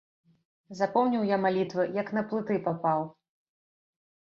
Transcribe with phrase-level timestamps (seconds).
[0.79, 3.07] Запомніў я малітвы, як на плыты папаў.